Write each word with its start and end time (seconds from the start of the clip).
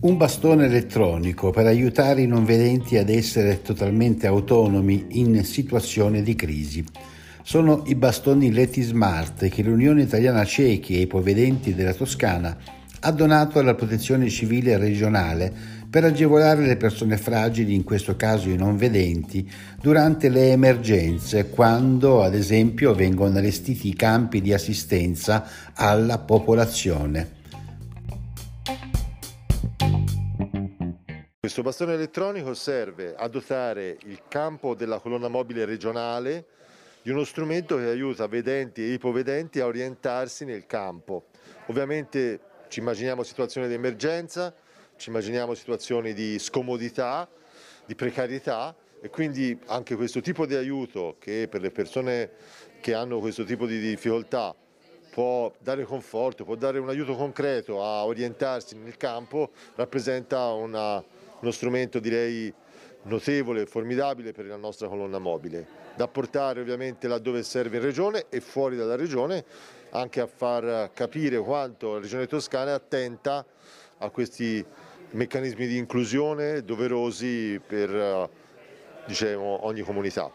Un 0.00 0.16
bastone 0.16 0.66
elettronico 0.66 1.50
per 1.50 1.66
aiutare 1.66 2.22
i 2.22 2.26
non 2.26 2.44
vedenti 2.44 2.96
ad 2.96 3.08
essere 3.08 3.62
totalmente 3.62 4.26
autonomi 4.26 5.06
in 5.12 5.44
situazioni 5.44 6.22
di 6.22 6.34
crisi. 6.34 6.84
Sono 7.42 7.82
i 7.86 7.94
bastoni 7.94 8.52
Leti 8.52 8.82
Smart 8.82 9.48
che 9.48 9.62
l'Unione 9.62 10.02
Italiana 10.02 10.44
Ciechi 10.44 10.96
e 10.96 11.00
Ipovedenti 11.00 11.74
della 11.74 11.94
Toscana 11.94 12.56
ha 13.00 13.10
donato 13.12 13.58
alla 13.58 13.74
Protezione 13.74 14.28
Civile 14.28 14.76
regionale 14.78 15.52
per 15.88 16.04
agevolare 16.04 16.66
le 16.66 16.76
persone 16.76 17.16
fragili, 17.16 17.74
in 17.74 17.84
questo 17.84 18.16
caso 18.16 18.48
i 18.48 18.56
non 18.56 18.76
vedenti, 18.76 19.50
durante 19.80 20.28
le 20.28 20.50
emergenze, 20.50 21.48
quando 21.50 22.22
ad 22.22 22.34
esempio 22.34 22.94
vengono 22.94 23.38
allestiti 23.38 23.88
i 23.88 23.94
campi 23.94 24.40
di 24.40 24.52
assistenza 24.52 25.46
alla 25.74 26.18
popolazione. 26.18 27.34
Questo 31.38 31.62
bastone 31.62 31.94
elettronico 31.94 32.54
serve 32.54 33.14
a 33.16 33.28
dotare 33.28 33.96
il 34.06 34.22
campo 34.28 34.74
della 34.74 34.98
colonna 34.98 35.28
mobile 35.28 35.64
regionale 35.64 36.46
di 37.02 37.12
uno 37.12 37.22
strumento 37.22 37.76
che 37.76 37.84
aiuta 37.84 38.26
vedenti 38.26 38.82
e 38.82 38.94
ipovedenti 38.94 39.60
a 39.60 39.66
orientarsi 39.66 40.44
nel 40.44 40.66
campo. 40.66 41.26
Ovviamente 41.66 42.40
ci 42.66 42.80
immaginiamo 42.80 43.22
situazioni 43.22 43.68
di 43.68 43.74
emergenza, 43.74 44.52
ci 44.96 45.10
immaginiamo 45.10 45.54
situazioni 45.54 46.12
di 46.12 46.38
scomodità, 46.38 47.28
di 47.84 47.94
precarietà 47.94 48.74
e 49.00 49.08
quindi 49.10 49.58
anche 49.66 49.96
questo 49.96 50.20
tipo 50.20 50.46
di 50.46 50.54
aiuto 50.54 51.16
che 51.18 51.48
per 51.50 51.60
le 51.60 51.70
persone 51.70 52.30
che 52.80 52.94
hanno 52.94 53.18
questo 53.20 53.44
tipo 53.44 53.66
di 53.66 53.78
difficoltà 53.78 54.54
può 55.10 55.52
dare 55.60 55.84
conforto, 55.84 56.44
può 56.44 56.56
dare 56.56 56.78
un 56.78 56.88
aiuto 56.88 57.14
concreto 57.14 57.82
a 57.82 58.04
orientarsi 58.04 58.76
nel 58.76 58.96
campo, 58.96 59.50
rappresenta 59.74 60.50
una 60.52 61.02
uno 61.40 61.50
strumento 61.50 61.98
direi 61.98 62.52
notevole, 63.02 63.66
formidabile 63.66 64.32
per 64.32 64.46
la 64.46 64.56
nostra 64.56 64.88
colonna 64.88 65.18
mobile, 65.18 65.66
da 65.94 66.08
portare 66.08 66.60
ovviamente 66.60 67.06
laddove 67.06 67.42
serve 67.42 67.76
in 67.76 67.82
regione 67.82 68.26
e 68.28 68.40
fuori 68.40 68.76
dalla 68.76 68.96
regione, 68.96 69.44
anche 69.90 70.20
a 70.20 70.26
far 70.26 70.90
capire 70.92 71.38
quanto 71.38 71.94
la 71.94 72.00
regione 72.00 72.26
toscana 72.26 72.70
è 72.70 72.74
attenta 72.74 73.44
a 73.98 74.10
questi 74.10 74.64
meccanismi 75.10 75.66
di 75.66 75.76
inclusione 75.76 76.62
doverosi 76.62 77.60
per 77.66 78.28
diciamo, 79.06 79.66
ogni 79.66 79.80
comunità. 79.80 80.30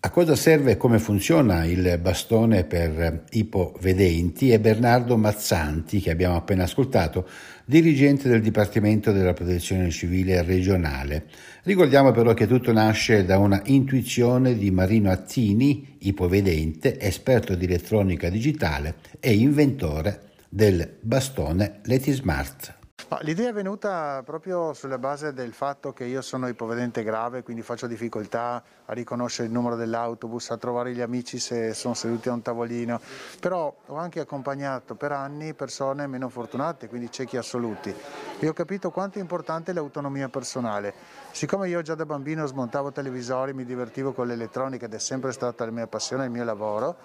A 0.00 0.10
cosa 0.10 0.36
serve 0.36 0.72
e 0.72 0.76
come 0.76 0.98
funziona 0.98 1.64
il 1.64 1.98
bastone 1.98 2.64
per 2.64 3.24
ipovedenti 3.30 4.50
è 4.50 4.60
Bernardo 4.60 5.16
Mazzanti, 5.16 5.98
che 5.98 6.10
abbiamo 6.10 6.36
appena 6.36 6.64
ascoltato, 6.64 7.26
dirigente 7.64 8.28
del 8.28 8.42
Dipartimento 8.42 9.12
della 9.12 9.32
Protezione 9.32 9.88
Civile 9.88 10.42
regionale. 10.42 11.24
Ricordiamo 11.62 12.12
però 12.12 12.34
che 12.34 12.46
tutto 12.46 12.70
nasce 12.70 13.24
da 13.24 13.38
una 13.38 13.62
intuizione 13.64 14.58
di 14.58 14.70
Marino 14.70 15.10
Attini, 15.10 15.96
ipovedente, 16.00 17.00
esperto 17.00 17.54
di 17.54 17.64
elettronica 17.64 18.28
digitale 18.28 18.96
e 19.20 19.32
inventore 19.32 20.32
del 20.54 20.98
bastone 21.00 21.80
Letismart. 21.82 22.82
L'idea 23.22 23.48
è 23.48 23.52
venuta 23.52 24.22
proprio 24.24 24.72
sulla 24.72 24.98
base 24.98 25.32
del 25.32 25.52
fatto 25.52 25.92
che 25.92 26.04
io 26.04 26.22
sono 26.22 26.46
ipovedente 26.46 27.02
grave, 27.02 27.42
quindi 27.42 27.62
faccio 27.62 27.88
difficoltà 27.88 28.62
a 28.84 28.92
riconoscere 28.92 29.48
il 29.48 29.52
numero 29.52 29.74
dell'autobus, 29.74 30.50
a 30.50 30.56
trovare 30.56 30.92
gli 30.92 31.00
amici 31.00 31.40
se 31.40 31.74
sono 31.74 31.94
seduti 31.94 32.28
a 32.28 32.34
un 32.34 32.42
tavolino, 32.42 33.00
però 33.40 33.76
ho 33.86 33.96
anche 33.96 34.20
accompagnato 34.20 34.94
per 34.94 35.10
anni 35.10 35.54
persone 35.54 36.06
meno 36.06 36.28
fortunate, 36.28 36.86
quindi 36.86 37.10
ciechi 37.10 37.36
assoluti, 37.36 37.92
e 38.38 38.48
ho 38.48 38.52
capito 38.52 38.92
quanto 38.92 39.18
è 39.18 39.20
importante 39.20 39.72
l'autonomia 39.72 40.28
personale. 40.28 40.94
Siccome 41.32 41.68
io 41.68 41.82
già 41.82 41.96
da 41.96 42.06
bambino 42.06 42.46
smontavo 42.46 42.92
televisori, 42.92 43.52
mi 43.54 43.64
divertivo 43.64 44.12
con 44.12 44.28
l'elettronica 44.28 44.86
ed 44.86 44.94
è 44.94 45.00
sempre 45.00 45.32
stata 45.32 45.64
la 45.64 45.72
mia 45.72 45.88
passione, 45.88 46.26
il 46.26 46.30
mio 46.30 46.44
lavoro, 46.44 46.96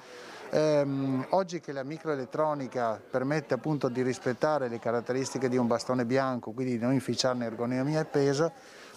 Ehm, 0.52 1.28
oggi 1.30 1.60
che 1.60 1.72
la 1.72 1.84
microelettronica 1.84 3.00
permette 3.10 3.54
appunto 3.54 3.88
di 3.88 4.02
rispettare 4.02 4.68
le 4.68 4.80
caratteristiche 4.80 5.48
di 5.48 5.58
un 5.58 5.68
bastone 5.68 6.06
bianco, 6.06 6.52
quindi 6.52 6.78
di 6.78 6.84
non 6.84 6.94
inficiarne 6.94 7.46
ergonomia 7.46 8.00
e 8.00 8.06
peso, 8.06 8.52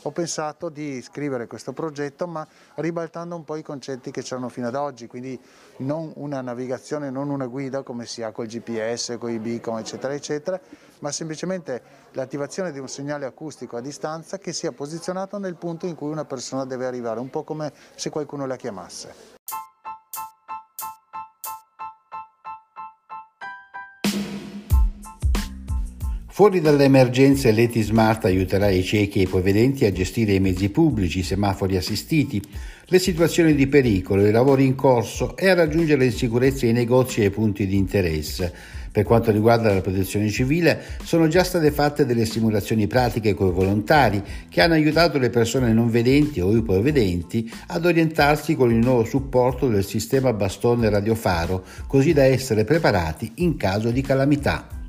ho 0.04 0.10
pensato 0.10 0.70
di 0.70 1.00
scrivere 1.02 1.46
questo 1.46 1.72
progetto 1.72 2.26
ma 2.26 2.46
ribaltando 2.76 3.36
un 3.36 3.44
po' 3.44 3.56
i 3.56 3.62
concetti 3.62 4.10
che 4.10 4.22
c'erano 4.22 4.48
fino 4.48 4.66
ad 4.66 4.74
oggi, 4.74 5.06
quindi 5.06 5.38
non 5.78 6.10
una 6.16 6.40
navigazione, 6.40 7.10
non 7.10 7.28
una 7.28 7.46
guida 7.46 7.82
come 7.82 8.06
si 8.06 8.22
ha 8.22 8.32
col 8.32 8.46
GPS, 8.46 9.16
con 9.18 9.30
i 9.30 9.38
beacon 9.38 9.78
eccetera 9.78 10.14
eccetera, 10.14 10.58
ma 11.00 11.12
semplicemente 11.12 11.82
l'attivazione 12.12 12.72
di 12.72 12.78
un 12.78 12.88
segnale 12.88 13.26
acustico 13.26 13.76
a 13.76 13.80
distanza 13.80 14.38
che 14.38 14.54
sia 14.54 14.72
posizionato 14.72 15.38
nel 15.38 15.56
punto 15.56 15.86
in 15.86 15.94
cui 15.94 16.10
una 16.10 16.24
persona 16.24 16.64
deve 16.64 16.86
arrivare, 16.86 17.20
un 17.20 17.30
po' 17.30 17.44
come 17.44 17.72
se 17.94 18.08
qualcuno 18.08 18.46
la 18.46 18.56
chiamasse. 18.56 19.31
Fuori 26.34 26.62
dalle 26.62 26.84
emergenze 26.84 27.52
l'ETI 27.52 27.82
Smart 27.82 28.24
aiuterà 28.24 28.70
i 28.70 28.82
ciechi 28.82 29.18
e 29.18 29.20
i 29.20 29.24
ipovedenti 29.24 29.84
a 29.84 29.92
gestire 29.92 30.32
i 30.32 30.40
mezzi 30.40 30.70
pubblici, 30.70 31.18
i 31.18 31.22
semafori 31.22 31.76
assistiti, 31.76 32.40
le 32.86 32.98
situazioni 32.98 33.54
di 33.54 33.66
pericolo, 33.66 34.26
i 34.26 34.30
lavori 34.30 34.64
in 34.64 34.74
corso 34.74 35.36
e 35.36 35.50
a 35.50 35.54
raggiungere 35.54 36.06
in 36.06 36.12
sicurezza 36.12 36.64
i 36.64 36.72
negozi 36.72 37.20
e 37.20 37.26
i 37.26 37.30
punti 37.30 37.66
di 37.66 37.76
interesse. 37.76 38.50
Per 38.90 39.04
quanto 39.04 39.30
riguarda 39.30 39.74
la 39.74 39.82
protezione 39.82 40.30
civile, 40.30 40.80
sono 41.04 41.28
già 41.28 41.44
state 41.44 41.70
fatte 41.70 42.06
delle 42.06 42.24
simulazioni 42.24 42.86
pratiche 42.86 43.34
con 43.34 43.48
i 43.48 43.52
volontari 43.52 44.22
che 44.48 44.62
hanno 44.62 44.72
aiutato 44.72 45.18
le 45.18 45.28
persone 45.28 45.74
non 45.74 45.90
vedenti 45.90 46.40
o 46.40 46.56
ipovedenti 46.56 47.52
ad 47.66 47.84
orientarsi 47.84 48.56
con 48.56 48.70
il 48.70 48.78
nuovo 48.78 49.04
supporto 49.04 49.68
del 49.68 49.84
sistema 49.84 50.32
bastone 50.32 50.88
radiofaro, 50.88 51.62
così 51.86 52.14
da 52.14 52.24
essere 52.24 52.64
preparati 52.64 53.32
in 53.36 53.58
caso 53.58 53.90
di 53.90 54.00
calamità. 54.00 54.80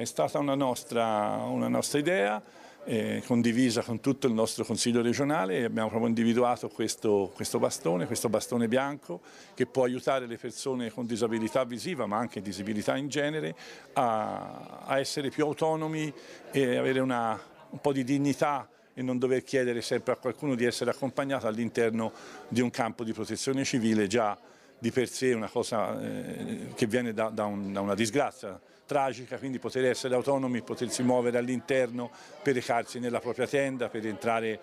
È 0.00 0.06
stata 0.06 0.38
una 0.38 0.54
nostra, 0.54 1.44
una 1.44 1.68
nostra 1.68 1.98
idea 1.98 2.42
eh, 2.84 3.22
condivisa 3.26 3.82
con 3.82 4.00
tutto 4.00 4.26
il 4.26 4.32
nostro 4.32 4.64
Consiglio 4.64 5.02
regionale 5.02 5.58
e 5.58 5.64
abbiamo 5.64 5.88
proprio 5.88 6.08
individuato 6.08 6.70
questo, 6.70 7.30
questo, 7.34 7.58
bastone, 7.58 8.06
questo 8.06 8.30
bastone 8.30 8.66
bianco 8.66 9.20
che 9.52 9.66
può 9.66 9.84
aiutare 9.84 10.26
le 10.26 10.38
persone 10.38 10.90
con 10.90 11.04
disabilità 11.04 11.64
visiva 11.64 12.06
ma 12.06 12.16
anche 12.16 12.40
disabilità 12.40 12.96
in 12.96 13.08
genere 13.08 13.54
a, 13.92 14.84
a 14.86 14.98
essere 14.98 15.28
più 15.28 15.44
autonomi 15.44 16.10
e 16.50 16.76
avere 16.76 17.00
una, 17.00 17.38
un 17.68 17.80
po' 17.82 17.92
di 17.92 18.02
dignità 18.02 18.66
e 18.94 19.02
non 19.02 19.18
dover 19.18 19.44
chiedere 19.44 19.82
sempre 19.82 20.14
a 20.14 20.16
qualcuno 20.16 20.54
di 20.54 20.64
essere 20.64 20.92
accompagnato 20.92 21.46
all'interno 21.46 22.10
di 22.48 22.62
un 22.62 22.70
campo 22.70 23.04
di 23.04 23.12
protezione 23.12 23.64
civile 23.64 24.06
già 24.06 24.34
di 24.78 24.90
per 24.92 25.10
sé 25.10 25.34
una 25.34 25.50
cosa 25.50 26.00
eh, 26.00 26.68
che 26.74 26.86
viene 26.86 27.12
da, 27.12 27.28
da, 27.28 27.44
un, 27.44 27.70
da 27.70 27.82
una 27.82 27.94
disgrazia 27.94 28.58
tragica, 28.90 29.38
quindi 29.38 29.60
poter 29.60 29.84
essere 29.84 30.16
autonomi, 30.16 30.62
potersi 30.62 31.04
muovere 31.04 31.38
all'interno 31.38 32.10
per 32.42 32.54
recarsi 32.54 32.98
nella 32.98 33.20
propria 33.20 33.46
tenda, 33.46 33.88
per 33.88 34.04
entrare 34.04 34.58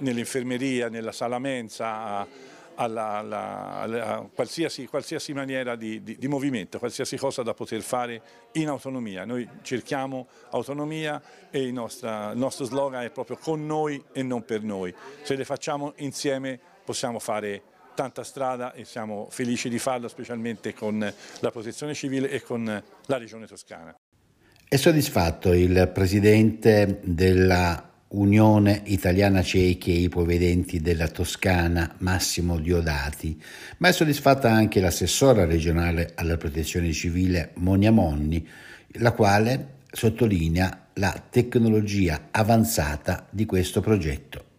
nell'infermeria, 0.00 0.90
nella 0.90 1.12
sala 1.12 1.38
mensa, 1.38 2.26
alla, 2.74 3.08
alla, 3.16 3.70
alla, 3.78 4.28
qualsiasi, 4.34 4.86
qualsiasi, 4.86 5.32
maniera 5.32 5.76
di, 5.76 6.02
di, 6.02 6.18
di, 6.18 6.28
movimento, 6.28 6.78
qualsiasi 6.78 7.16
cosa 7.16 7.42
da 7.42 7.54
poter 7.54 7.80
fare 7.80 8.20
in 8.52 8.68
autonomia. 8.68 9.24
Noi 9.24 9.48
cerchiamo 9.62 10.28
autonomia 10.50 11.22
e 11.50 11.62
il, 11.62 11.72
nostra, 11.72 12.32
il 12.32 12.38
nostro 12.38 12.66
slogan 12.66 13.02
è 13.02 13.10
proprio 13.10 13.38
con 13.38 13.64
noi 13.64 14.04
e 14.12 14.22
non 14.22 14.44
per 14.44 14.62
noi. 14.62 14.94
Se 15.22 15.36
le 15.36 15.46
facciamo 15.46 15.94
insieme 15.96 16.60
possiamo 16.84 17.18
fare 17.18 17.69
tanta 18.00 18.24
strada 18.24 18.72
e 18.72 18.86
siamo 18.86 19.28
felici 19.30 19.68
di 19.68 19.78
farlo 19.78 20.08
specialmente 20.08 20.72
con 20.72 20.98
la 21.40 21.50
protezione 21.50 21.92
civile 21.92 22.30
e 22.30 22.40
con 22.40 22.64
la 22.64 23.16
regione 23.18 23.46
toscana. 23.46 23.94
È 24.66 24.76
soddisfatto 24.76 25.52
il 25.52 25.90
presidente 25.92 27.00
della 27.02 27.90
Unione 28.08 28.80
Italiana 28.86 29.42
Ciechi 29.42 29.92
e 29.92 29.98
Ipovedenti 29.98 30.80
della 30.80 31.08
Toscana, 31.08 31.94
Massimo 31.98 32.58
Diodati, 32.58 33.38
ma 33.76 33.88
è 33.88 33.92
soddisfatta 33.92 34.50
anche 34.50 34.80
l'assessora 34.80 35.44
regionale 35.44 36.12
alla 36.14 36.38
protezione 36.38 36.92
civile 36.92 37.50
Monia 37.56 37.92
Monni, 37.92 38.48
la 38.92 39.12
quale 39.12 39.74
sottolinea 39.92 40.86
la 40.94 41.22
tecnologia 41.28 42.28
avanzata 42.30 43.26
di 43.28 43.44
questo 43.44 43.82
progetto. 43.82 44.49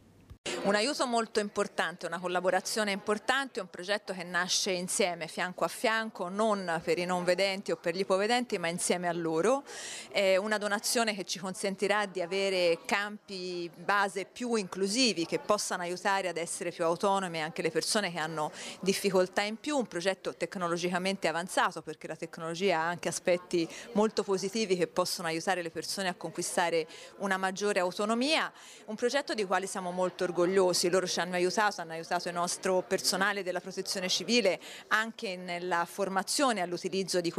Un 0.63 0.75
aiuto 0.75 1.07
molto 1.07 1.39
importante, 1.39 2.05
una 2.05 2.19
collaborazione 2.19 2.91
importante, 2.91 3.59
un 3.59 3.67
progetto 3.67 4.13
che 4.13 4.21
nasce 4.23 4.69
insieme, 4.69 5.27
fianco 5.27 5.65
a 5.65 5.67
fianco, 5.67 6.29
non 6.29 6.79
per 6.83 6.99
i 6.99 7.05
non 7.05 7.23
vedenti 7.23 7.71
o 7.71 7.77
per 7.77 7.95
gli 7.95 8.01
ipovedenti, 8.01 8.59
ma 8.59 8.67
insieme 8.67 9.07
a 9.07 9.11
loro. 9.11 9.63
È 10.11 10.35
una 10.35 10.59
donazione 10.59 11.15
che 11.15 11.25
ci 11.25 11.39
consentirà 11.39 12.05
di 12.05 12.21
avere 12.21 12.77
campi 12.85 13.71
base 13.75 14.25
più 14.25 14.53
inclusivi 14.53 15.25
che 15.25 15.39
possano 15.39 15.81
aiutare 15.81 16.27
ad 16.27 16.37
essere 16.37 16.69
più 16.69 16.83
autonomi 16.83 17.41
anche 17.41 17.63
le 17.63 17.71
persone 17.71 18.11
che 18.11 18.19
hanno 18.19 18.51
difficoltà 18.81 19.41
in 19.41 19.57
più, 19.59 19.75
un 19.75 19.87
progetto 19.87 20.35
tecnologicamente 20.35 21.27
avanzato 21.27 21.81
perché 21.81 22.05
la 22.05 22.15
tecnologia 22.15 22.77
ha 22.77 22.87
anche 22.87 23.09
aspetti 23.09 23.67
molto 23.93 24.21
positivi 24.21 24.77
che 24.77 24.85
possono 24.85 25.27
aiutare 25.27 25.63
le 25.63 25.71
persone 25.71 26.07
a 26.07 26.13
conquistare 26.13 26.85
una 27.17 27.37
maggiore 27.37 27.79
autonomia, 27.79 28.53
un 28.85 28.95
progetto 28.95 29.33
di 29.33 29.43
quale 29.43 29.65
siamo 29.65 29.89
molto 29.89 30.23
orgogliosi, 30.23 30.49
loro 30.53 31.07
ci 31.07 31.19
hanno 31.19 31.35
aiutato, 31.35 31.81
hanno 31.81 31.93
aiutato 31.93 32.27
il 32.27 32.33
nostro 32.33 32.81
personale 32.81 33.43
della 33.43 33.59
protezione 33.59 34.09
civile 34.09 34.59
anche 34.87 35.35
nella 35.35 35.85
formazione 35.85 36.61
all'utilizzo 36.61 37.21
di, 37.21 37.33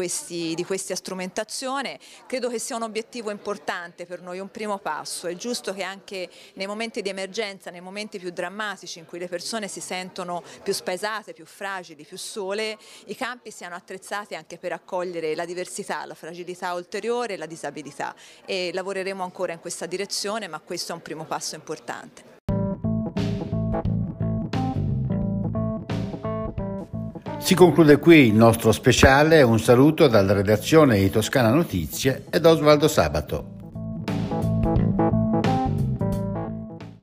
di 0.54 0.64
questa 0.64 0.94
strumentazione, 0.94 1.98
credo 2.26 2.48
che 2.48 2.58
sia 2.58 2.76
un 2.76 2.82
obiettivo 2.82 3.30
importante 3.30 4.06
per 4.06 4.20
noi, 4.20 4.38
un 4.38 4.50
primo 4.50 4.78
passo, 4.78 5.26
è 5.26 5.34
giusto 5.34 5.72
che 5.72 5.82
anche 5.82 6.28
nei 6.54 6.66
momenti 6.66 7.02
di 7.02 7.08
emergenza, 7.08 7.70
nei 7.70 7.80
momenti 7.80 8.18
più 8.18 8.30
drammatici 8.30 8.98
in 8.98 9.06
cui 9.06 9.18
le 9.18 9.28
persone 9.28 9.68
si 9.68 9.80
sentono 9.80 10.42
più 10.62 10.72
spaesate, 10.72 11.32
più 11.32 11.46
fragili, 11.46 12.04
più 12.04 12.18
sole, 12.18 12.78
i 13.06 13.16
campi 13.16 13.50
siano 13.50 13.74
attrezzati 13.74 14.34
anche 14.34 14.58
per 14.58 14.72
accogliere 14.72 15.34
la 15.34 15.44
diversità, 15.44 16.04
la 16.04 16.14
fragilità 16.14 16.72
ulteriore 16.74 17.34
e 17.34 17.36
la 17.36 17.46
disabilità. 17.46 18.14
E 18.44 18.70
lavoreremo 18.72 19.22
ancora 19.22 19.52
in 19.52 19.60
questa 19.60 19.86
direzione 19.86 20.48
ma 20.48 20.60
questo 20.60 20.92
è 20.92 20.94
un 20.94 21.02
primo 21.02 21.24
passo 21.24 21.54
importante. 21.54 22.31
Si 27.42 27.56
conclude 27.56 27.98
qui 27.98 28.28
il 28.28 28.34
nostro 28.34 28.70
speciale, 28.70 29.42
un 29.42 29.58
saluto 29.58 30.06
dalla 30.06 30.32
redazione 30.32 31.00
di 31.00 31.10
Toscana 31.10 31.50
Notizie 31.50 32.24
ed 32.30 32.46
Osvaldo 32.46 32.86
Sabato. 32.86 33.51